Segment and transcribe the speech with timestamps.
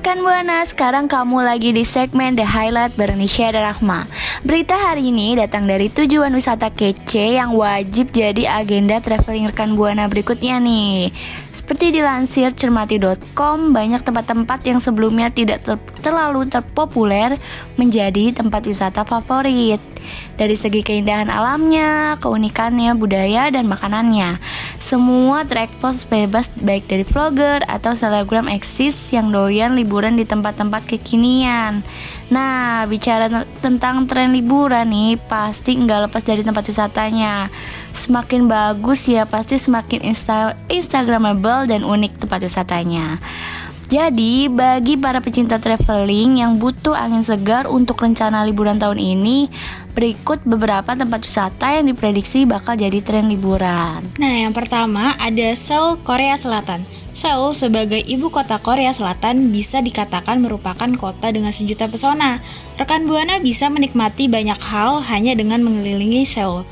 [0.00, 4.08] Rekan Buana, sekarang kamu lagi di segmen The Highlight bareng Nisha dan Rahma.
[4.40, 10.08] Berita hari ini datang dari tujuan wisata kece yang wajib jadi agenda traveling rekan Buana
[10.08, 11.12] berikutnya nih.
[11.60, 17.36] Seperti dilansir cermati.com, banyak tempat-tempat yang sebelumnya tidak ter terlalu terpopuler
[17.76, 19.78] menjadi tempat wisata favorit.
[20.40, 24.40] Dari segi keindahan alamnya, keunikannya, budaya, dan makanannya.
[24.80, 31.84] Semua terekspos bebas baik dari vlogger atau selebgram eksis yang doyan liburan di tempat-tempat kekinian.
[32.32, 37.52] Nah, bicara tentang tren liburan nih, pasti nggak lepas dari tempat wisatanya.
[37.92, 43.18] Semakin bagus ya, pasti semakin insta instagramable dan unik tempat wisatanya.
[43.90, 49.50] Jadi, bagi para pecinta traveling yang butuh angin segar untuk rencana liburan tahun ini,
[49.98, 54.06] berikut beberapa tempat wisata yang diprediksi bakal jadi tren liburan.
[54.14, 56.86] Nah, yang pertama ada Seoul, Korea Selatan.
[57.10, 62.38] Seoul sebagai ibu kota Korea Selatan bisa dikatakan merupakan kota dengan sejuta pesona.
[62.78, 66.62] Rekan Buana bisa menikmati banyak hal hanya dengan mengelilingi Seoul.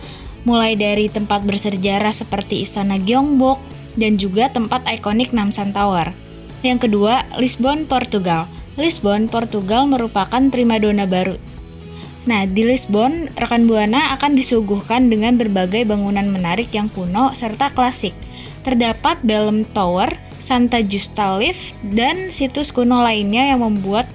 [0.47, 3.59] Mulai dari tempat bersejarah seperti Istana Gyeongbok
[3.99, 6.15] dan juga tempat ikonik Namsan Tower.
[6.63, 8.51] Yang kedua, Lisbon, Portugal.
[8.79, 11.35] Lisbon, Portugal merupakan primadona baru.
[12.29, 18.13] Nah, di Lisbon, rekan Buana akan disuguhkan dengan berbagai bangunan menarik yang kuno serta klasik.
[18.63, 24.13] Terdapat Belem Tower, Santa Justa Lift, dan situs kuno lainnya yang membuat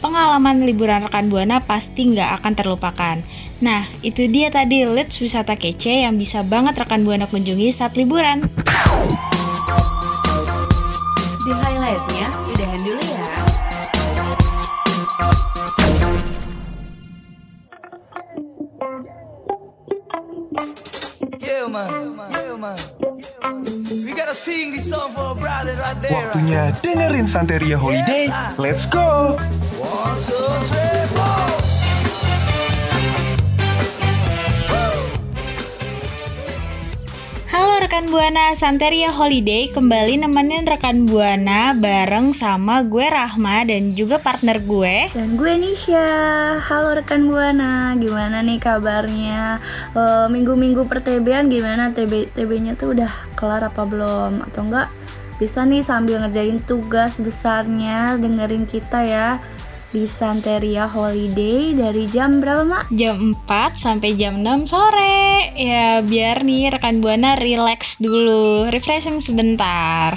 [0.00, 3.16] pengalaman liburan rekan Buana pasti nggak akan terlupakan.
[3.60, 8.48] Nah, itu dia tadi leads wisata kece yang bisa banget rekan Buana kunjungi saat liburan.
[11.44, 13.24] Di highlightnya, udahan dulu ya.
[21.44, 22.16] Yeah, man.
[22.32, 22.89] Yeah, man.
[26.30, 28.30] Waktunya dengerin Santeria Holiday.
[28.56, 29.34] Let's go!
[29.80, 30.38] One, two,
[30.70, 30.99] three,
[37.90, 44.62] rekan Buana, Santeria Holiday kembali nemenin rekan Buana bareng sama gue Rahma dan juga partner
[44.62, 46.06] gue Dan gue Nisha.
[46.62, 49.58] Halo rekan Buana, gimana nih kabarnya?
[49.90, 51.90] Eh, Minggu-minggu pertebean gimana?
[51.90, 54.38] TB TB-nya tuh udah kelar apa belum?
[54.46, 54.86] Atau enggak
[55.42, 59.42] bisa nih sambil ngerjain tugas besarnya dengerin kita ya
[59.90, 62.94] di Santeria Holiday dari jam berapa, Mak?
[62.94, 70.14] jam 4 sampai jam 6 sore Ya biar nih rekan Buana relax dulu, refreshing sebentar.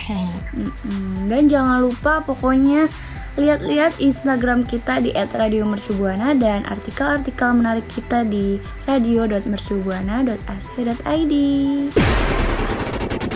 [1.29, 2.85] Dan jangan lupa pokoknya
[3.33, 11.33] lihat-lihat Instagram kita di @radiomercubuana dan artikel-artikel menarik kita di radio.mercubuana.ac.id.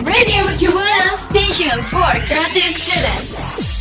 [0.06, 3.77] Radio Mercu Buana Station for Creative Students.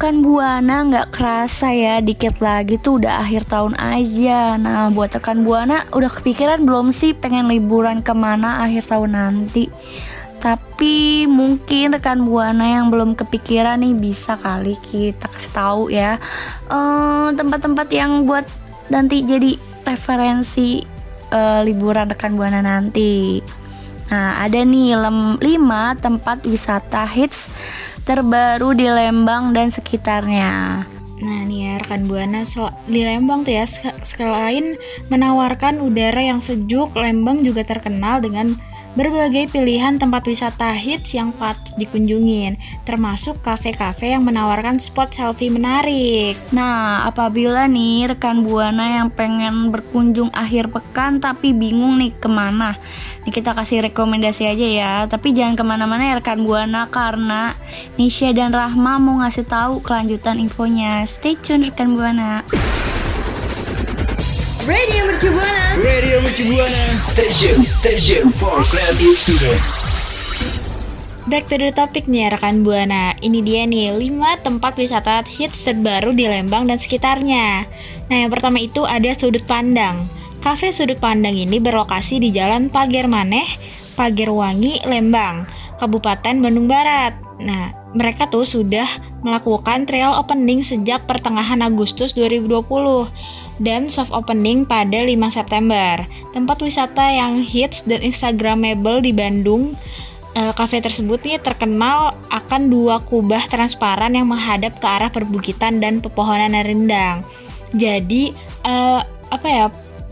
[0.00, 4.56] Rekan Buana nggak kerasa ya dikit lagi tuh udah akhir tahun aja.
[4.56, 9.68] Nah buat rekan Buana udah kepikiran belum sih pengen liburan ke mana akhir tahun nanti?
[10.40, 16.16] Tapi mungkin rekan Buana yang belum kepikiran nih bisa kali kita kasih tahu ya
[16.72, 18.48] Eh, tempat-tempat yang buat
[18.88, 19.52] nanti jadi
[19.84, 20.80] referensi
[21.28, 23.44] eh, liburan rekan Buana nanti.
[24.08, 25.44] Nah, ada nih 5
[26.00, 27.52] tempat wisata hits
[28.10, 30.82] terbaru di Lembang dan sekitarnya.
[31.22, 32.42] Nah nih ya rekan Buana
[32.90, 34.74] di Lembang tuh ya sek- selain
[35.14, 38.58] menawarkan udara yang sejuk, Lembang juga terkenal dengan
[38.98, 46.34] berbagai pilihan tempat wisata hits yang patut dikunjungin, termasuk kafe-kafe yang menawarkan spot selfie menarik.
[46.50, 52.74] Nah, apabila nih rekan Buana yang pengen berkunjung akhir pekan tapi bingung nih ke mana,
[53.22, 54.92] nih kita kasih rekomendasi aja ya.
[55.06, 57.54] Tapi jangan ke mana-mana ya rekan Buana karena
[57.94, 61.06] Nisha dan Rahma mau ngasih tahu kelanjutan infonya.
[61.06, 62.42] Stay tune rekan Buana.
[64.68, 65.72] Radio Mercu Buana.
[65.80, 66.84] Radio Mercu Buana.
[67.00, 69.56] Station, station for creative student.
[71.32, 73.16] Back to the topic nih rekan Buana.
[73.24, 77.64] Ini dia nih 5 tempat wisata hits terbaru di Lembang dan sekitarnya.
[78.12, 80.04] Nah, yang pertama itu ada Sudut Pandang.
[80.44, 83.48] Cafe Sudut Pandang ini berlokasi di Jalan Pager Maneh,
[83.96, 85.48] Pagerwangi, Lembang,
[85.80, 87.16] Kabupaten Bandung Barat.
[87.40, 88.86] Nah, mereka tuh sudah
[89.24, 96.00] melakukan trail opening sejak pertengahan Agustus 2020 dan soft opening pada 5 September.
[96.32, 99.76] Tempat wisata yang hits dan instagramable di Bandung
[100.34, 106.00] eh, kafe tersebut nih terkenal akan dua kubah transparan yang menghadap ke arah perbukitan dan
[106.00, 107.20] pepohonan rindang.
[107.76, 108.32] Jadi
[108.64, 109.66] eh, apa ya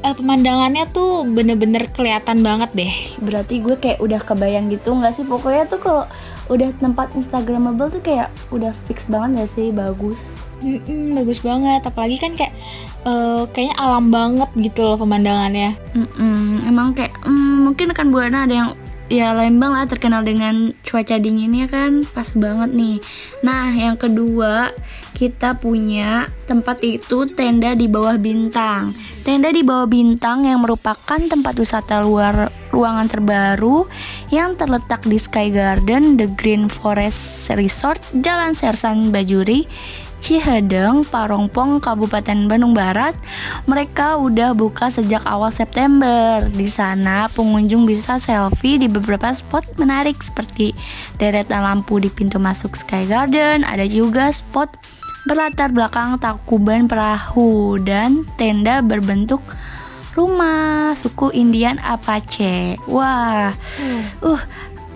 [0.05, 2.95] eh, pemandangannya tuh bener-bener kelihatan banget deh.
[3.25, 5.25] Berarti gue kayak udah kebayang gitu nggak sih?
[5.27, 6.05] Pokoknya tuh kalau
[6.49, 9.69] udah tempat instagramable tuh kayak udah fix banget gak sih?
[9.73, 10.49] Bagus.
[10.59, 12.51] Mm-mm, bagus banget, apalagi kan kayak
[13.07, 15.77] eh, kayaknya alam banget gitu loh pemandangannya.
[15.95, 18.71] Mm-mm, emang kayak mm, mungkin rekan buana ada yang
[19.09, 22.97] ya Lembang lah terkenal dengan cuaca dinginnya kan pas banget nih.
[23.41, 24.73] Nah yang kedua
[25.17, 28.93] kita punya tempat itu tenda di bawah bintang.
[29.25, 33.85] Tenda di bawah bintang yang merupakan tempat wisata luar ruangan terbaru
[34.29, 39.69] yang terletak di Sky Garden The Green Forest Resort Jalan Sersan Bajuri
[40.19, 43.17] Cihedeng, Parongpong, Kabupaten Bandung Barat.
[43.65, 46.45] Mereka udah buka sejak awal September.
[46.51, 50.77] Di sana pengunjung bisa selfie di beberapa spot menarik seperti
[51.17, 54.75] deretan lampu di pintu masuk Sky Garden, ada juga spot
[55.29, 59.45] berlatar belakang takuban perahu dan tenda berbentuk
[60.17, 62.81] rumah suku Indian Apache.
[62.91, 63.55] Wah,
[64.25, 64.43] uh,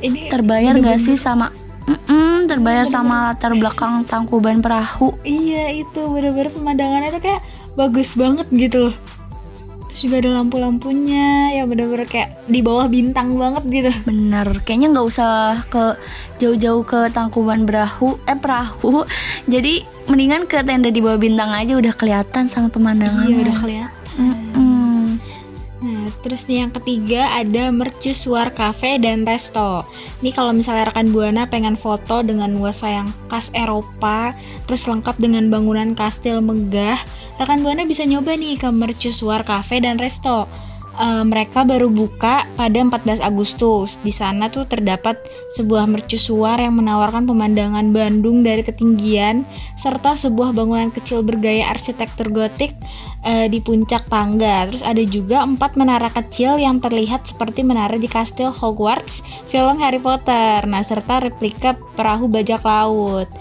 [0.03, 1.55] Ini terbayar gak sih sama
[1.89, 7.43] Mm-mm, terbayar sama latar belakang tangkuban perahu Iya itu bener-bener pemandangannya tuh kayak
[7.75, 8.97] bagus banget gitu loh.
[9.93, 13.91] Terus juga ada lampu-lampunya ya bener-bener kayak di bawah bintang banget gitu.
[14.09, 16.01] bener kayaknya nggak usah ke
[16.41, 19.05] jauh-jauh ke tangkuban perahu eh perahu
[19.53, 24.02] jadi mendingan ke tenda di bawah bintang aja udah kelihatan sama pemandangannya Iya udah kelihatan.
[26.23, 29.83] Terus nih yang ketiga ada Mercusuar Cafe dan Resto.
[30.23, 34.31] Ini kalau misalnya rekan Buana pengen foto dengan nuansa yang khas Eropa,
[34.71, 36.99] terus lengkap dengan bangunan kastil megah,
[37.43, 40.47] rekan Buana bisa nyoba nih ke Mercusuar Cafe dan Resto.
[40.93, 43.97] Eh, mereka baru buka pada 14 Agustus.
[44.05, 45.17] Di sana tuh terdapat
[45.57, 49.49] sebuah mercusuar yang menawarkan pemandangan Bandung dari ketinggian
[49.81, 52.77] serta sebuah bangunan kecil bergaya arsitektur gotik
[53.25, 54.69] eh, di puncak tangga.
[54.69, 59.97] Terus ada juga empat menara kecil yang terlihat seperti menara di kastil Hogwarts film Harry
[59.97, 60.61] Potter.
[60.69, 63.33] Nah, serta replika perahu bajak laut.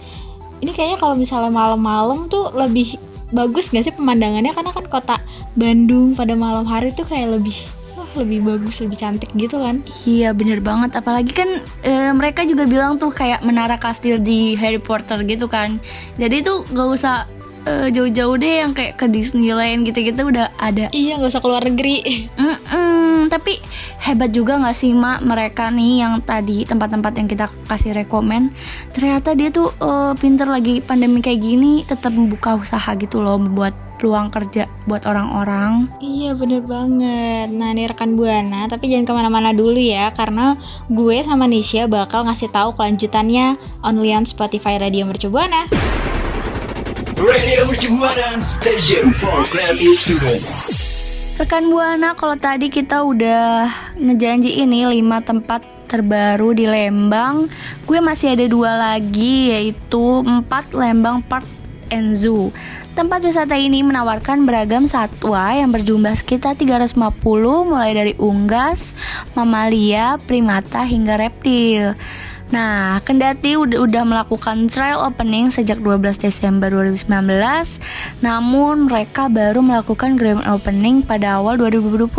[0.64, 4.52] Ini kayaknya kalau misalnya malam-malam tuh lebih bagus gak sih pemandangannya?
[4.52, 5.16] Karena kan kota
[5.56, 7.56] Bandung pada malam hari tuh kayak lebih
[7.98, 9.84] wah, lebih bagus, lebih cantik gitu kan.
[10.08, 10.96] Iya bener banget.
[10.96, 11.50] Apalagi kan
[11.84, 15.80] eh, mereka juga bilang tuh kayak menara kastil di Harry Potter gitu kan.
[16.16, 17.28] Jadi tuh gak usah
[17.66, 20.90] eh, jauh-jauh deh yang kayak ke Disneyland gitu-gitu udah ada.
[20.94, 22.28] Iya, nggak usah keluar negeri.
[22.38, 23.62] Mm-mm, tapi
[24.02, 25.22] hebat juga nggak sih mak?
[25.22, 28.50] Mereka nih yang tadi tempat-tempat yang kita kasih rekomen
[28.92, 33.74] ternyata dia tuh eh, pinter lagi pandemi kayak gini tetap membuka usaha gitu loh buat
[34.02, 35.86] peluang kerja buat orang-orang.
[36.02, 37.54] Iya bener banget.
[37.54, 40.56] Nah ini rekan Buana Tapi jangan ke mana-mana dulu ya Karena
[40.88, 45.68] gue sama Nisha bakal ngasih tahu kelanjutannya Only on Spotify Radio Mercu Buana
[51.38, 57.46] Rekan Buana, kalau tadi kita udah ngejanji ini 5 tempat terbaru di Lembang,
[57.86, 61.46] gue masih ada dua lagi yaitu 4 Lembang Park
[61.94, 62.50] and Zoo.
[62.98, 66.98] Tempat wisata ini menawarkan beragam satwa yang berjumlah sekitar 350
[67.70, 68.98] mulai dari unggas,
[69.38, 71.94] mamalia, primata hingga reptil.
[72.52, 77.08] Nah, kendati udah, udah melakukan trial opening sejak 12 Desember 2019,
[78.20, 82.12] namun mereka baru melakukan grand opening pada awal 2020.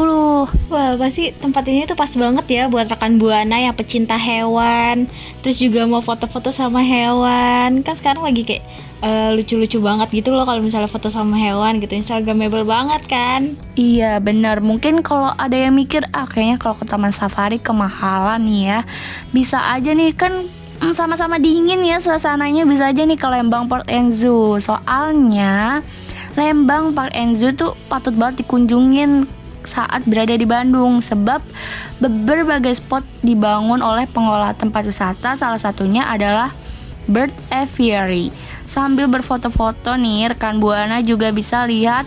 [0.73, 5.05] Wah pasti tempat ini tuh pas banget ya Buat rekan Buana yang pecinta hewan
[5.45, 7.85] Terus juga mau foto-foto sama hewan.
[7.85, 8.65] Kan sekarang lagi kayak
[9.05, 11.93] eh, lucu-lucu banget gitu loh Kalau misalnya foto sama hewan gitu.
[11.93, 14.61] Instagramable banget kan Iya benar.
[14.61, 18.81] Mungkin kalau ada yang mikir ah kayaknya kalau ke taman safari kemahalan nih ya.
[19.33, 20.45] Bisa aja nih kan
[20.85, 22.69] mm, sama-sama dingin ya suasananya.
[22.69, 24.13] Bisa aja nih ke Lembang Park and
[24.61, 25.81] soalnya
[26.37, 29.25] Lembang Park and Zoo tuh patut banget dikunjungin
[29.65, 31.01] saat berada di Bandung.
[31.01, 31.41] Sebab
[32.05, 35.33] berbagai spot dibangun oleh pengelola tempat wisata.
[35.33, 36.53] Salah satunya adalah
[37.09, 38.29] Bird Aviary.
[38.69, 42.05] Sambil berfoto-foto nih rekan Buana juga bisa lihat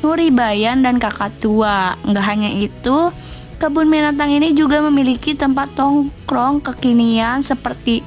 [0.00, 1.96] Nuri Bayan dan kakak tua.
[2.04, 3.12] Nggak hanya itu,
[3.60, 8.00] kebun binatang ini juga memiliki tempat tongkrong kekinian seperti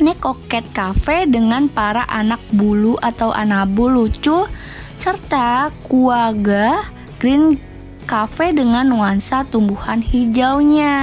[0.00, 4.48] Nekoket Cafe dengan para anak bulu atau anabu lucu
[4.96, 6.88] serta Kuaga
[7.20, 7.60] Green
[8.02, 10.96] Cafe dengan nuansa tumbuhan hijaunya.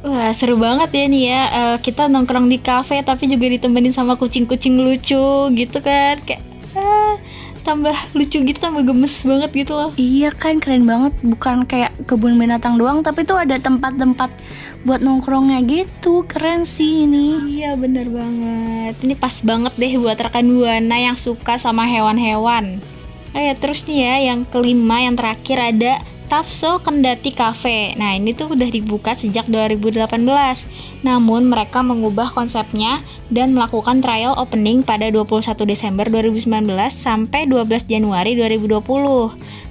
[0.00, 4.16] Wah seru banget ya nih ya Eh, kita nongkrong di kafe tapi juga ditemenin sama
[4.16, 6.47] kucing-kucing lucu gitu kan kayak
[7.68, 9.90] tambah lucu gitu tambah gemes banget gitu loh.
[10.00, 14.32] Iya kan keren banget bukan kayak kebun binatang doang tapi tuh ada tempat-tempat
[14.88, 17.60] buat nongkrongnya gitu keren sih ini.
[17.60, 22.80] Iya bener banget Ini pas banget deh buat rekan Buana yang suka sama hewan-hewan
[23.36, 25.92] Oh ya terus nih ya yang kelima yang terakhir ada
[26.28, 30.20] Tafso Kendati Cafe Nah ini tuh udah dibuka sejak 2018
[31.00, 33.00] Namun mereka mengubah konsepnya
[33.32, 38.78] dan melakukan trial opening pada 21 Desember 2019 sampai 12 Januari 2020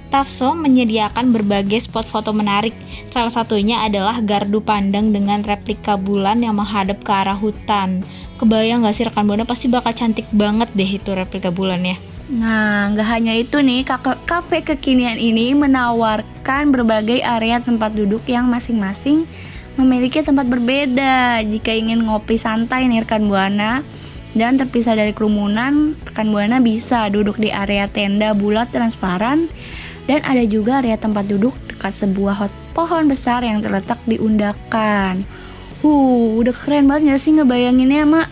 [0.08, 2.72] Tafso menyediakan berbagai spot foto menarik.
[3.12, 8.00] Salah satunya adalah gardu pandang dengan replika bulan yang menghadap ke arah hutan.
[8.40, 12.17] Kebayang gak sih rekan Buana pasti bakal cantik banget deh itu replika bulannya.
[12.28, 13.88] Nah, nggak hanya itu nih,
[14.28, 19.24] kafe kekinian ini menawarkan berbagai area tempat duduk yang masing-masing
[19.80, 21.40] memiliki tempat berbeda.
[21.48, 23.80] Jika ingin ngopi santai nih rekan Buana
[24.36, 29.48] dan terpisah dari kerumunan, rekan Buana bisa duduk di area tenda bulat transparan
[30.04, 35.24] dan ada juga area tempat duduk dekat sebuah pohon besar yang terletak di undakan.
[35.80, 38.28] Uh, udah keren banget gak sih ngebayanginnya, Mak?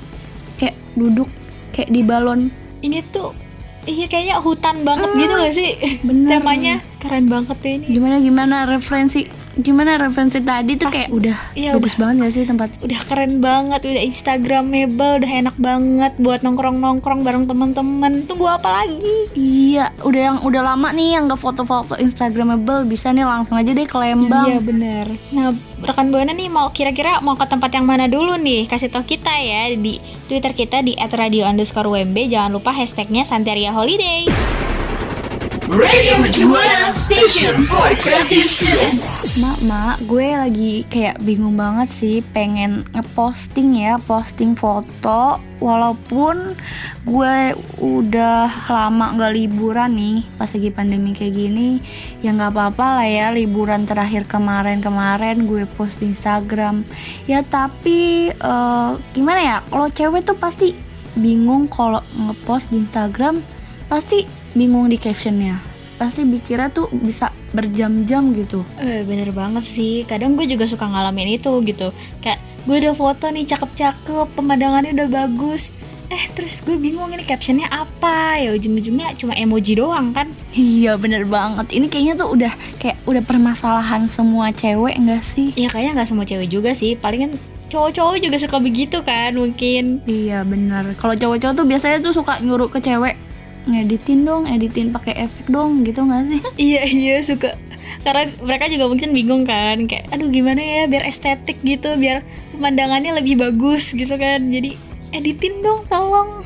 [0.60, 1.30] Kayak duduk
[1.70, 2.50] kayak di balon
[2.82, 3.45] Ini tuh
[3.86, 5.70] iya kayaknya hutan banget gitu gak sih?
[6.02, 6.28] Bener.
[6.38, 7.86] Temanya keren banget ini.
[7.86, 12.44] gimana gimana referensi gimana referensi tadi tuh Pas- kayak udah iya, bagus banget gak sih
[12.44, 12.68] tempat?
[12.84, 18.28] Udah keren banget, udah instagramable, udah enak banget buat nongkrong-nongkrong bareng temen-temen.
[18.28, 19.16] Tunggu apa lagi?
[19.32, 23.88] iya udah yang udah lama nih yang gak foto-foto instagramable bisa nih langsung aja deh
[23.88, 25.06] ke Iya Lembang bener.
[25.32, 28.68] Nah rekan Buana nih mau kira-kira mau ke tempat yang mana dulu nih?
[28.68, 29.96] Kasih tau kita ya di
[30.26, 34.26] Twitter kita di @radio underscore WMB Jangan lupa hashtagnya Santeria Holiday
[35.66, 39.34] Radio Juara Station for Creative Students.
[39.42, 46.54] mak mak gue lagi kayak bingung banget sih pengen ngeposting ya posting foto walaupun
[47.02, 47.34] gue
[47.82, 51.82] udah lama nggak liburan nih pas lagi pandemi kayak gini
[52.22, 56.86] ya nggak apa-apa lah ya liburan terakhir kemarin-kemarin gue post di Instagram
[57.26, 60.78] ya tapi eh, gimana ya kalau cewek tuh pasti
[61.18, 63.42] bingung kalau ngepost di Instagram
[63.90, 65.60] pasti bingung di captionnya.
[65.96, 68.64] Pasti pikirnya tuh bisa berjam-jam gitu.
[68.76, 70.04] Eh bener banget sih.
[70.04, 71.92] Kadang gue juga suka ngalamin itu gitu.
[72.20, 75.72] Kayak gue udah foto nih cakep-cakep Pemandangannya udah bagus.
[76.06, 78.38] Eh terus gue bingung ini captionnya apa?
[78.38, 80.28] Ya ujung-ujungnya cuma emoji doang kan?
[80.52, 81.72] Iya bener banget.
[81.72, 85.50] Ini kayaknya tuh udah kayak udah permasalahan semua cewek enggak sih?
[85.56, 86.94] Ya kayaknya nggak semua cewek juga sih.
[86.94, 87.34] Palingan
[87.66, 90.04] cowok-cowok juga suka begitu kan mungkin.
[90.06, 90.94] Iya bener.
[91.00, 93.18] Kalau cowok-cowok tuh biasanya tuh suka nyuruh ke cewek
[93.66, 96.40] ngeditin dong, editin pakai efek dong gitu nggak sih?
[96.72, 97.58] Iya iya suka.
[98.06, 102.22] Karena mereka juga mungkin bingung kan kayak aduh gimana ya biar estetik gitu biar
[102.54, 104.40] pemandangannya lebih bagus gitu kan.
[104.46, 104.78] Jadi
[105.10, 106.42] editin dong tolong.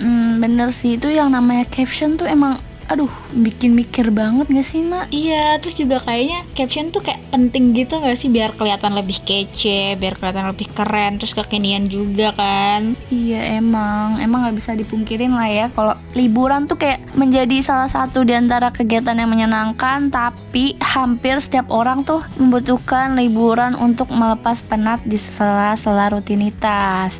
[0.00, 2.56] Mm, bener sih itu yang namanya caption tuh emang
[2.92, 5.08] aduh bikin mikir banget gak sih mak?
[5.08, 9.96] iya terus juga kayaknya caption tuh kayak penting gitu gak sih biar kelihatan lebih kece
[9.96, 15.48] biar kelihatan lebih keren terus kekinian juga kan Iya emang, emang nggak bisa dipungkirin lah
[15.48, 21.40] ya kalau liburan tuh kayak menjadi salah satu di antara kegiatan yang menyenangkan tapi hampir
[21.40, 27.16] setiap orang tuh membutuhkan liburan untuk melepas penat di sela-sela rutinitas.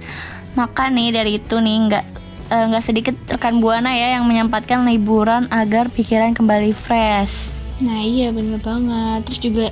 [0.53, 2.12] Maka nih dari itu nih nggak
[2.53, 7.49] eh, nggak sedikit rekan buana ya yang menyempatkan liburan agar pikiran kembali fresh.
[7.81, 9.67] nah iya bener banget terus juga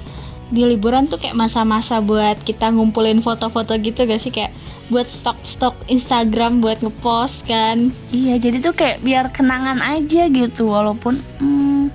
[0.50, 4.50] di liburan tuh kayak masa-masa buat kita ngumpulin foto-foto gitu gak sih kayak
[4.90, 11.22] buat stok-stok Instagram buat ngepost kan Iya jadi tuh kayak biar kenangan aja gitu walaupun
[11.38, 11.94] hmm,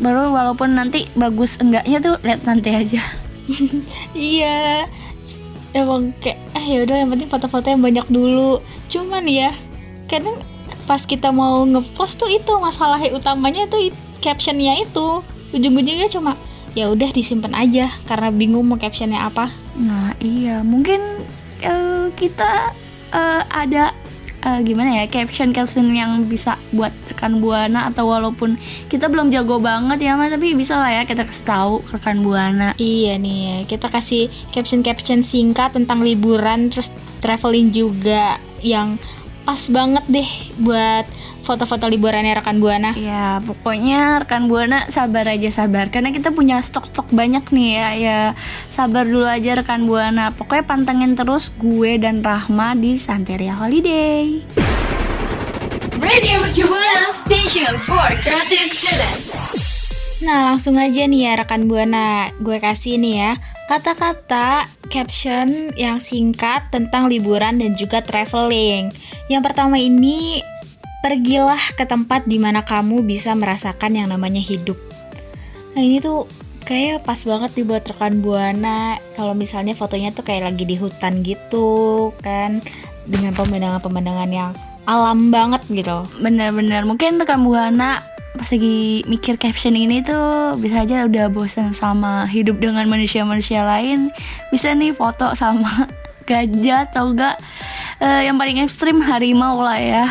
[0.00, 3.02] baru walaupun nanti bagus enggaknya tuh lihat nanti aja.
[4.14, 4.86] Iya,
[5.74, 8.62] emang kayak ah ya udah yang penting foto-foto yang banyak dulu.
[8.86, 9.50] Cuman ya,
[10.10, 10.34] kadang
[10.90, 15.22] pas kita mau ngepost tuh itu masalah utamanya tuh captionnya itu.
[15.54, 16.34] Ujung-ujungnya cuma
[16.74, 19.46] ya udah disimpan aja karena bingung mau captionnya apa.
[19.78, 20.66] Nah iya.
[20.66, 20.98] Mungkin
[21.62, 22.74] eh, kita
[23.14, 23.94] eh, ada
[24.42, 28.58] eh, gimana ya caption caption yang bisa buat rekan buana atau walaupun
[28.90, 32.74] kita belum jago banget ya mas tapi bisa lah ya kita kasih tahu rekan buana.
[32.78, 36.90] Iya nih ya, kita kasih caption-caption singkat tentang liburan terus
[37.22, 39.00] traveling juga yang
[39.44, 40.30] pas banget deh
[40.60, 41.04] buat
[41.42, 42.92] foto-foto liburannya rekan Buana.
[42.94, 48.18] Ya pokoknya rekan buana sabar aja sabar karena kita punya stok-stok banyak nih ya ya
[48.70, 50.30] sabar dulu aja rekan buana.
[50.30, 54.44] Pokoknya pantengin terus gue dan Rahma di Santeria Holiday.
[56.00, 59.69] Radio Mercu Buana Station for Creative Students.
[60.20, 63.32] Nah, langsung aja nih ya rekan Buana, gue kasih nih ya
[63.72, 68.92] kata-kata caption yang singkat tentang liburan dan juga traveling.
[69.32, 70.44] Yang pertama ini
[71.00, 74.76] pergilah ke tempat di mana kamu bisa merasakan yang namanya hidup.
[75.72, 76.28] Nah, ini tuh
[76.68, 82.12] kayak pas banget dibuat rekan Buana kalau misalnya fotonya tuh kayak lagi di hutan gitu
[82.20, 82.60] kan
[83.08, 84.50] dengan pemandangan-pemandangan yang
[84.84, 86.04] alam banget gitu.
[86.20, 88.02] Bener-bener mungkin rekan buana
[88.40, 94.08] pas lagi mikir caption ini tuh bisa aja udah bosan sama hidup dengan manusia-manusia lain.
[94.48, 95.68] Bisa nih foto sama
[96.28, 97.36] gajah atau enggak.
[98.00, 100.08] Eh, yang paling ekstrim harimau lah ya.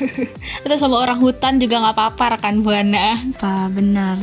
[0.68, 3.16] Atau sama orang hutan juga nggak apa-apa rekan Buana.
[3.16, 4.20] apa benar.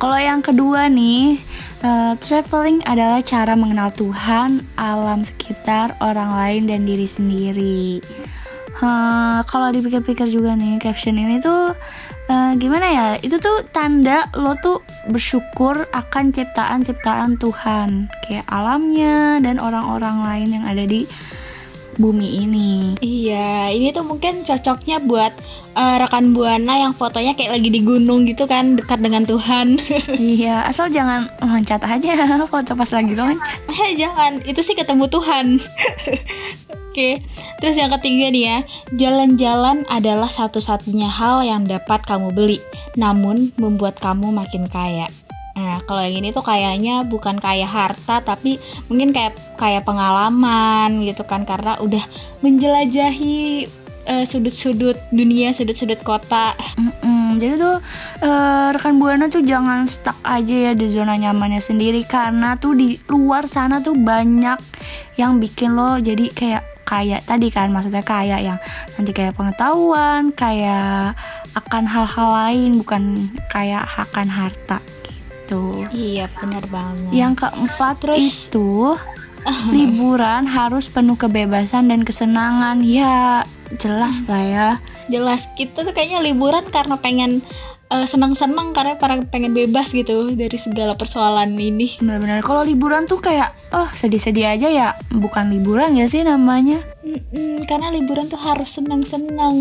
[0.00, 1.36] Kalau yang kedua nih
[1.84, 8.00] eh, traveling adalah cara mengenal Tuhan alam sekitar orang lain dan diri sendiri.
[8.80, 11.76] Hah, kalau dipikir-pikir juga nih caption ini tuh
[12.30, 13.08] eh, gimana ya?
[13.18, 18.10] Itu tuh tanda lo tuh bersyukur akan ciptaan-ciptaan Tuhan.
[18.26, 21.06] Kayak alamnya dan orang-orang lain yang ada di
[21.96, 22.70] bumi ini.
[23.00, 25.32] Iya, ini tuh mungkin cocoknya buat
[25.76, 29.80] eh, rekan buana yang fotonya kayak lagi di gunung gitu kan, dekat dengan Tuhan.
[30.20, 32.12] iya asal jangan loncat aja
[32.52, 33.40] foto pas lagi loncat.
[33.72, 35.46] Eh jangan, itu sih ketemu Tuhan.
[36.96, 37.20] Oke,
[37.60, 38.58] terus yang ketiga nih ya,
[38.96, 42.56] jalan-jalan adalah satu-satunya hal yang dapat kamu beli,
[42.96, 45.04] namun membuat kamu makin kaya.
[45.60, 48.56] Nah, kalau yang ini tuh kayaknya bukan kaya harta, tapi
[48.88, 52.00] mungkin kayak kayak pengalaman gitu kan, karena udah
[52.40, 53.68] menjelajahi
[54.08, 56.56] eh, sudut-sudut dunia, sudut-sudut kota.
[57.36, 57.76] Jadi tuh
[58.24, 62.96] eh, rekan buana tuh jangan stuck aja ya di zona nyamannya sendiri karena tuh di
[63.12, 64.56] luar sana tuh banyak
[65.20, 68.58] yang bikin lo jadi kayak kayak tadi kan maksudnya kayak yang
[68.94, 71.18] nanti kayak pengetahuan kayak
[71.52, 73.18] akan hal-hal lain bukan
[73.50, 75.84] kayak akan harta gitu.
[75.90, 77.10] Iya, benar banget.
[77.10, 78.94] Yang keempat Terus- itu
[79.74, 82.82] liburan harus penuh kebebasan dan kesenangan.
[82.82, 83.42] Ya
[83.78, 84.70] jelas lah ya.
[85.06, 87.38] jelas kita tuh kayaknya liburan karena pengen
[87.90, 91.98] eh, senang-senang karena para pengen bebas gitu dari segala persoalan ini.
[92.02, 96.82] Benar-benar kalau liburan tuh kayak oh sedih-sedih aja ya bukan liburan ya sih namanya.
[97.06, 99.54] Mm-mm, karena liburan tuh harus senang-senang.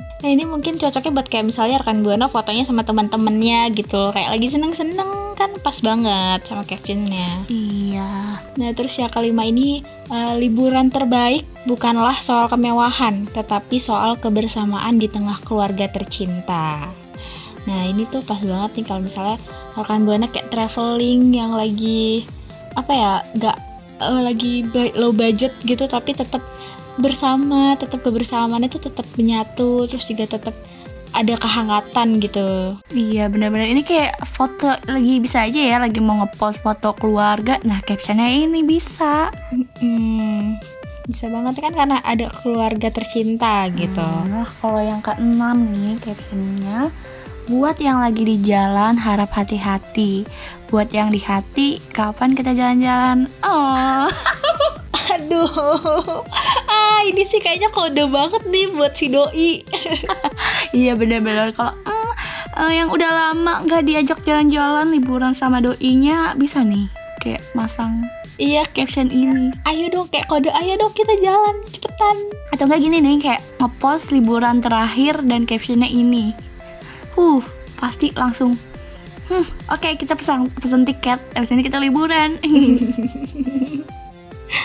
[0.00, 4.50] Nah ini mungkin cocoknya buat kayak misalnya rekan buana fotonya sama teman-temannya gitu, kayak lagi
[4.50, 5.06] seneng-seneng
[5.38, 7.46] kan pas banget sama captionnya.
[7.46, 8.42] Iya.
[8.58, 15.06] Nah terus yang kelima ini eh, liburan terbaik bukanlah soal kemewahan, tetapi soal kebersamaan di
[15.06, 16.90] tengah keluarga tercinta.
[17.68, 19.36] Nah ini tuh pas banget nih kalau misalnya
[19.76, 22.24] rekan buana kayak traveling yang lagi
[22.78, 23.56] apa ya, nggak
[24.00, 24.52] eh, lagi
[24.96, 26.40] low budget gitu, tapi tetap
[27.00, 30.54] bersama, tetap kebersamaannya tuh tetap menyatu, terus juga tetap
[31.10, 32.78] ada kehangatan gitu.
[32.94, 37.58] Iya benar-benar ini kayak foto lagi bisa aja ya lagi mau ngepost foto keluarga.
[37.66, 39.30] Nah captionnya ini bisa.
[39.82, 40.54] Hmm,
[41.10, 44.06] bisa banget kan karena ada keluarga tercinta gitu.
[44.30, 46.94] Nah kalau yang keenam nih captionnya
[47.50, 50.22] buat yang lagi di jalan harap hati-hati.
[50.70, 53.26] Buat yang di hati kapan kita jalan-jalan?
[53.42, 54.06] Oh.
[55.18, 56.22] Aduh,
[56.70, 59.66] ah ini sih kayaknya kode banget nih buat si doi.
[60.70, 62.10] Iya benar-benar kalau mm,
[62.62, 66.86] eh, yang udah lama nggak diajak jalan-jalan liburan sama doinya bisa nih
[67.18, 68.06] kayak masang
[68.38, 72.16] iya, caption ini ayo dong kayak kode, ayo dong kita jalan cepetan.
[72.54, 76.32] atau enggak gini nih kayak ngepost liburan terakhir dan captionnya ini
[77.16, 77.42] huh
[77.80, 78.54] pasti langsung
[79.30, 82.36] hmm oke kita pesan pesan tiket abis ini kita liburan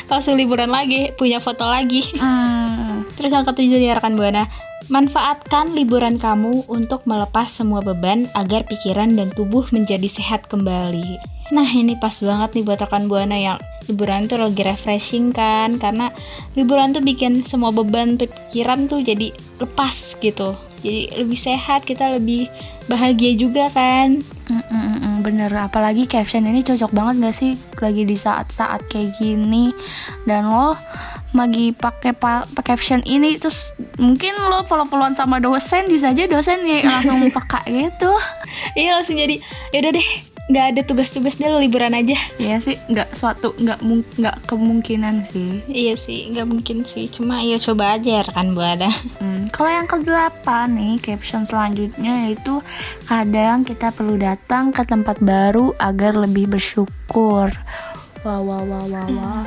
[0.05, 2.01] Langsung liburan lagi, punya foto lagi.
[2.17, 4.49] hmm, Terus yang ketujuh nih rekan buana,
[4.89, 11.17] manfaatkan liburan kamu untuk melepas semua beban agar pikiran dan tubuh menjadi sehat kembali.
[11.53, 16.10] Nah ini pas banget nih buat rekan buana yang liburan tuh lagi refreshing kan, karena
[16.58, 20.53] liburan tuh bikin semua beban pikiran tuh jadi lepas gitu.
[20.85, 22.45] Jadi lebih sehat, kita lebih
[22.85, 24.21] bahagia juga kan.
[24.21, 25.15] mm, mm, mm, mm.
[25.25, 29.73] bener apalagi caption ini cocok banget gak sih lagi di saat-saat kayak gini
[30.29, 30.77] dan lo
[31.33, 36.61] lagi pakai pa- pa- caption ini terus mungkin lo follow-followan sama dosen bisa aja dosen
[36.61, 38.13] ya langsung pakai gitu
[38.77, 39.41] Iya langsung jadi
[39.73, 40.09] yaudah deh
[40.45, 42.13] nggak ada tugas-tugas deh liburan aja.
[42.38, 43.81] Iya sih nggak suatu nggak
[44.21, 48.89] nggak kemungkinan sih Iya sih nggak mungkin sih cuma ya coba aja rekan buana.
[49.17, 52.62] Hmm, kalau yang kedelapan nih caption selanjutnya yaitu
[53.10, 57.49] kadang kita perlu datang ke tempat baru agar lebih bersyukur.
[58.21, 59.45] Wah wah wah wah wah.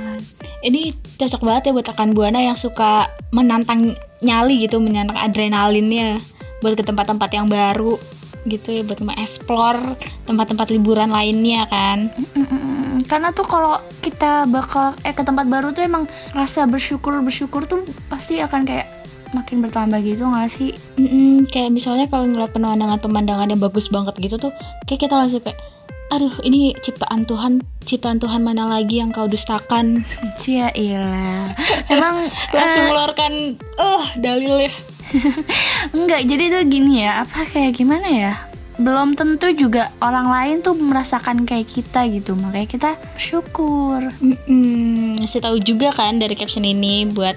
[0.66, 6.18] Ini cocok banget ya buat rekan buana yang suka menantang nyali gitu menantang adrenalinnya
[6.58, 8.17] buat ke tempat-tempat yang baru
[8.48, 9.76] gitu ya buat mengeksplor
[10.24, 12.08] tempat-tempat liburan lainnya kan.
[12.34, 13.04] Mm-mm.
[13.04, 17.84] Karena tuh kalau kita bakal eh ke tempat baru tuh emang rasa bersyukur bersyukur tuh
[18.08, 18.88] pasti akan kayak
[19.36, 20.72] makin bertambah gitu nggak sih?
[20.96, 24.52] Mm-mm, kayak misalnya kalau ngeliat pemandangan-pemandangan yang bagus banget gitu tuh
[24.88, 25.60] kayak kita langsung kayak
[26.08, 30.04] aduh ini ciptaan Tuhan ciptaan Tuhan mana lagi yang kau dustakan
[30.40, 31.52] Cia ilah.
[31.92, 33.32] Emang langsung eh, mengeluarkan
[33.76, 34.72] oh dalilnya
[35.96, 38.32] Enggak, jadi tuh gini ya, apa kayak gimana ya?
[38.78, 44.06] Belum tentu juga orang lain tuh merasakan kayak kita gitu, makanya kita bersyukur.
[44.22, 47.34] Mm-mm, ngasih tahu juga kan dari caption ini buat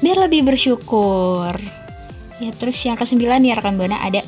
[0.00, 1.56] biar lebih bersyukur
[2.36, 4.20] ya terus yang kesembilan ya rekan buana ada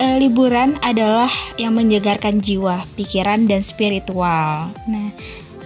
[0.00, 1.28] eh, liburan adalah
[1.60, 5.08] yang menyegarkan jiwa pikiran dan spiritual nah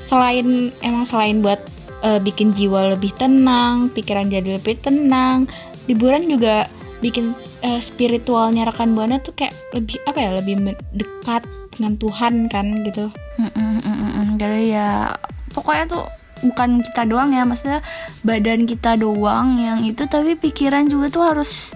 [0.03, 1.63] selain emang selain buat
[2.03, 5.47] eh, bikin jiwa lebih tenang pikiran jadi lebih tenang
[5.87, 6.67] liburan juga
[7.01, 11.45] bikin eh, spiritualnya rekan buana tuh kayak lebih apa ya lebih dekat
[11.77, 14.29] dengan Tuhan kan gitu Mm-mm, mm-mm, mm.
[14.41, 15.13] Jadi ya
[15.53, 16.05] pokoknya tuh
[16.45, 17.81] bukan kita doang ya, maksudnya
[18.25, 21.73] badan kita doang yang itu, tapi pikiran juga tuh harus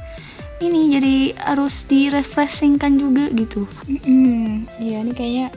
[0.60, 1.16] ini jadi
[1.52, 3.64] harus direfreshingkan juga gitu.
[4.04, 5.48] Hmm, iya ini kayaknya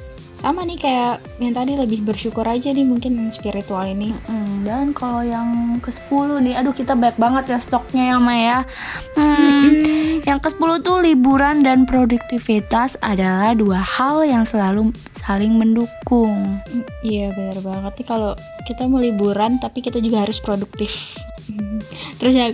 [0.44, 4.12] sama nih kayak yang tadi lebih bersyukur aja nih mungkin yang spiritual ini.
[4.28, 8.68] Hmm, dan kalau yang ke-10 nih, aduh kita banyak banget ya stoknya ya Maya.
[9.16, 16.60] Hmm, yang ke-10 tuh liburan dan produktivitas adalah dua hal yang selalu saling mendukung.
[17.08, 18.36] Iya benar banget nih kalau
[18.68, 21.16] kita mau liburan tapi kita juga harus produktif.
[22.20, 22.48] Terus ya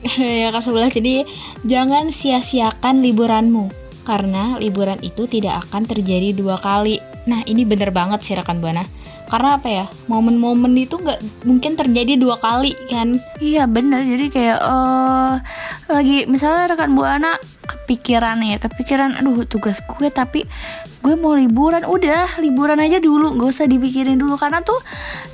[0.44, 1.24] ya ke sebelah jadi
[1.64, 3.68] jangan sia-siakan liburanmu
[4.04, 7.09] karena liburan itu tidak akan terjadi dua kali.
[7.28, 8.86] Nah ini bener banget sih rekan buana.
[9.30, 13.22] Karena apa ya momen-momen itu nggak mungkin terjadi dua kali kan?
[13.38, 15.34] Iya bener, jadi kayak eh
[15.86, 20.50] lagi misalnya rekan buana kepikiran ya, kepikiran aduh tugas gue tapi
[21.00, 24.82] gue mau liburan, udah liburan aja dulu, gak usah dipikirin dulu karena tuh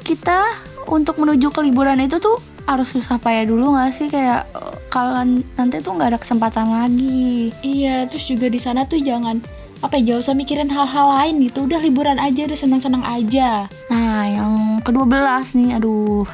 [0.05, 0.44] kita
[0.87, 2.37] untuk menuju ke liburan itu tuh
[2.68, 5.25] harus susah payah dulu gak sih kayak eh, kalau
[5.57, 7.49] nanti tuh nggak ada kesempatan lagi.
[7.64, 9.40] Iya, terus juga di sana tuh jangan
[9.85, 11.69] apa ya, jauh usah mikirin hal-hal lain gitu.
[11.69, 13.69] Udah liburan aja, udah senang-senang aja.
[13.93, 16.25] Nah, yang ke-12 nih, aduh.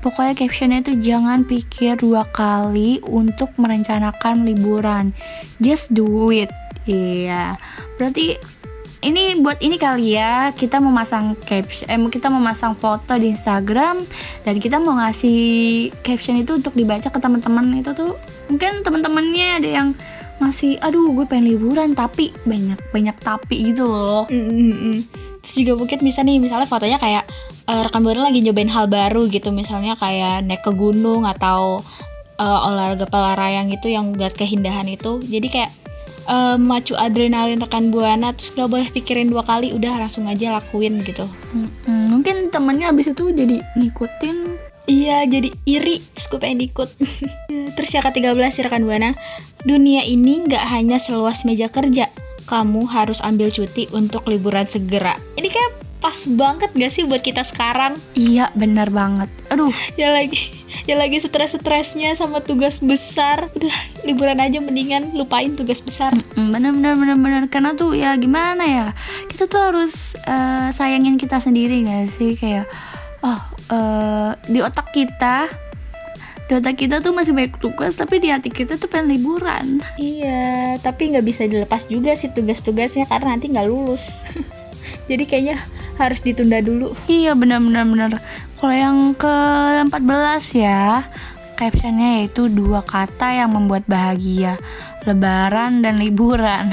[0.00, 5.12] Pokoknya captionnya itu jangan pikir dua kali untuk merencanakan liburan.
[5.60, 6.48] Just do it.
[6.88, 7.60] Iya.
[8.00, 8.40] Berarti
[9.00, 13.32] ini buat ini kali ya, kita mau masang caption, eh, kita mau masang foto di
[13.32, 14.04] Instagram
[14.44, 18.12] dan kita mau ngasih caption itu untuk dibaca ke teman-teman itu tuh
[18.52, 19.88] mungkin teman-temannya ada yang
[20.40, 25.04] masih aduh gue pengen liburan tapi banyak banyak tapi gitu loh Mm-mm-mm.
[25.40, 27.24] Terus juga mungkin bisa nih, misalnya fotonya kayak
[27.64, 31.80] eh, rekan buana lagi nyobain hal baru gitu, misalnya kayak naik ke gunung atau
[32.36, 35.16] eh, olahraga pelarayang gitu yang buat keindahan itu.
[35.24, 35.72] Jadi kayak
[36.28, 41.00] eh, macu adrenalin rekan buana, terus gak boleh pikirin dua kali, udah langsung aja lakuin
[41.08, 41.24] gitu.
[41.56, 46.88] Mm-mm, mungkin temennya abis itu jadi ngikutin Iya, jadi iri, terus gue pengen ikut.
[47.76, 49.12] terus yang ke-13 sih rekan Buana,
[49.64, 52.08] dunia ini nggak hanya seluas meja kerja.
[52.48, 55.14] Kamu harus ambil cuti untuk liburan segera.
[55.38, 57.94] Ini kayak pas banget gak sih buat kita sekarang?
[58.16, 60.48] Iya benar banget Aduh Ya lagi,
[60.88, 63.52] ya lagi stres-stresnya sama tugas besar.
[63.52, 63.76] Udah
[64.08, 66.16] liburan aja mendingan lupain tugas besar.
[66.34, 68.86] bener bener bener bener Karena tuh ya gimana ya
[69.28, 72.66] Kita tuh harus eh, sayangin kita sendiri gak sih Kayak
[73.20, 75.46] Oh eh, di otak kita
[76.50, 80.76] Di otak kita tuh masih banyak tugas Tapi di hati kita tuh pengen liburan Iya,
[80.82, 84.26] tapi nggak bisa dilepas juga sih tugas-tugasnya karena nanti nggak lulus.
[85.10, 85.62] Jadi kayaknya
[86.00, 86.96] harus ditunda dulu.
[87.06, 88.16] Iya bener bener
[88.56, 91.04] Kalau yang ke-14 ya
[91.60, 94.56] Captionnya yaitu dua kata yang membuat bahagia
[95.04, 96.72] Lebaran dan liburan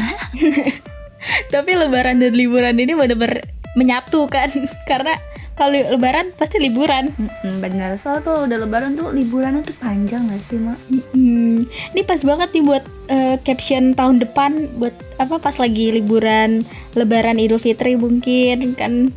[1.53, 3.43] Tapi lebaran dan liburan ini bener-bener
[3.75, 4.47] menyatu kan
[4.89, 5.19] Karena
[5.57, 7.09] kalau lebaran pasti liburan.
[7.17, 10.77] Mm-mm, bener soalnya kalau udah lebaran tuh liburannya tuh panjang gak sih mak
[11.17, 16.61] Hmm, ini pas banget nih buat eh, caption tahun depan buat apa pas lagi liburan
[16.93, 19.09] Lebaran Idul Fitri mungkin kan.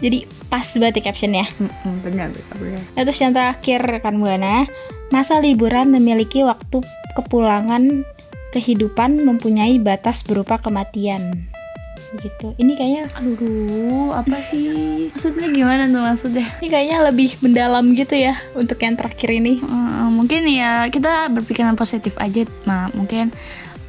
[0.00, 1.46] Jadi pas banget ya captionnya.
[1.60, 4.64] Mm-mm, bener bener Nah, terus yang terakhir kan Buana,
[5.12, 6.80] masa liburan memiliki waktu
[7.14, 8.02] kepulangan
[8.50, 11.53] kehidupan mempunyai batas berupa kematian.
[12.14, 12.46] Gitu.
[12.58, 15.10] Ini kayaknya aduh apa sih?
[15.10, 16.46] Maksudnya gimana tuh maksudnya?
[16.62, 19.58] Ini kayaknya lebih mendalam gitu ya untuk yang terakhir ini.
[19.58, 23.34] Eh, mungkin ya kita berpikiran positif aja mak mungkin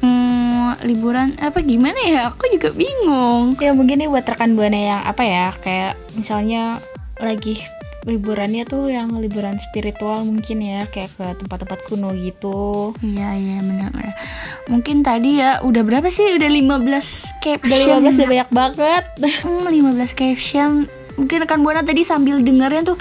[0.02, 2.20] hmm, liburan apa gimana ya?
[2.34, 3.54] Aku juga bingung.
[3.62, 6.82] Ya mungkin ini buat rekan buana yang apa ya kayak misalnya
[7.22, 7.62] lagi
[8.06, 12.94] liburannya tuh yang liburan spiritual mungkin ya kayak ke tempat-tempat kuno gitu.
[13.02, 14.14] Iya iya benar-benar.
[14.70, 16.38] Mungkin tadi ya udah berapa sih?
[16.38, 17.98] Udah 15 caption.
[17.98, 19.04] Udah 15 udah banyak banget.
[19.42, 20.70] Hmm, 15 caption.
[21.18, 22.96] Mungkin rekan Buana tadi sambil dengerin tuh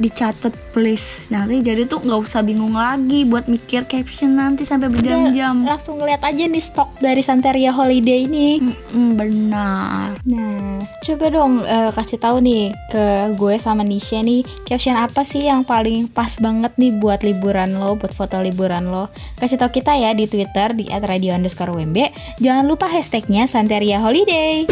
[0.00, 1.28] dicatat please.
[1.28, 5.68] Nanti jadi tuh nggak usah bingung lagi buat mikir caption nanti sampai berjam-jam.
[5.68, 8.58] Langsung ngeliat aja nih stok dari Santeria Holiday ini.
[8.90, 10.16] Mm, benar.
[10.24, 15.44] Nah, coba dong eh, kasih tahu nih ke gue sama Nisha nih caption apa sih
[15.44, 19.12] yang paling pas banget nih buat liburan lo, buat foto liburan lo.
[19.36, 21.96] Kasih tahu kita ya di Twitter di @radio_wmb.
[22.40, 24.64] Jangan lupa hashtagnya Santeria Holiday.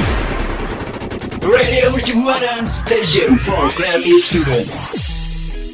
[1.48, 5.17] Radio Mercubuana Station for Creative Student.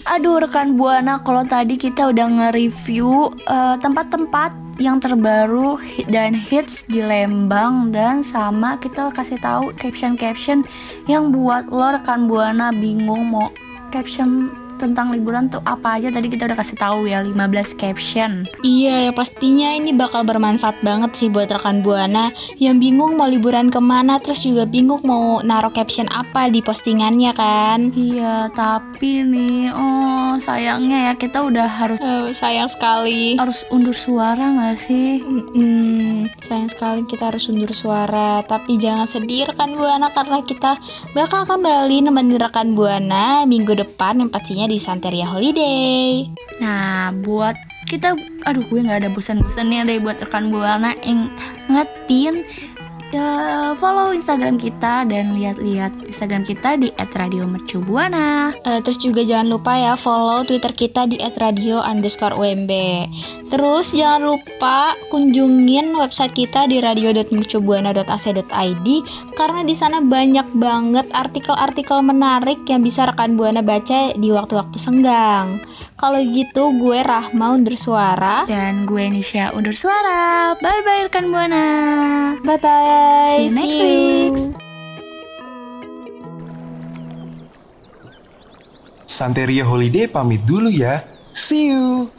[0.04, 5.80] Aduh rekan Buana, kalau tadi kita udah nge-review eh, tempat-tempat yang terbaru
[6.12, 10.68] dan hits di Lembang dan sama kita kasih tahu caption-caption
[11.08, 13.48] yang buat lo rekan Buana bingung mau
[13.88, 17.34] caption tentang liburan tuh apa aja tadi kita udah kasih tahu ya 15
[17.74, 18.44] caption.
[18.60, 23.68] Iya, ya pastinya ini bakal bermanfaat banget sih buat rekan Buana yang bingung mau liburan
[23.68, 27.90] ke mana, terus juga bingung mau naruh caption apa di postingannya kan.
[27.90, 33.38] Iya, tapi nih oh sayangnya ya kita udah harus Eh, sayang sekali.
[33.38, 35.22] harus undur suara nggak sih?
[35.22, 38.42] Hmm, sayang sekali kita harus undur suara.
[38.42, 40.76] Tapi jangan sedih rekan Buana karena kita
[41.12, 46.28] bakal kembali nemenin rekan Buana minggu depan yang pastinya di Santeria Holiday.
[46.60, 47.56] Nah, buat
[47.90, 48.16] kita,
[48.48, 52.44] aduh gue nggak ada bosan-bosannya deh buat rekan buana ingetin
[53.14, 53.30] ya
[53.78, 58.50] follow Instagram kita dan lihat-lihat Instagram kita di @radiomercubuana.
[58.66, 63.06] Eh, terus juga jangan lupa ya follow Twitter kita di @radio underscore UMB.
[63.54, 68.88] Terus jangan lupa kunjungin website kita di radio.mercubuana.ac.id
[69.38, 75.62] karena di sana banyak banget artikel-artikel menarik yang bisa rekan buana baca di waktu-waktu senggang.
[76.04, 78.44] Kalau gitu gue Rahma undur suara.
[78.44, 80.52] Dan gue Nisha undur suara.
[80.60, 81.64] Bye bye rekan buana.
[82.44, 83.32] Bye bye.
[83.32, 84.36] See you next week.
[89.08, 91.08] Santeria Holiday pamit dulu ya.
[91.32, 92.12] See you.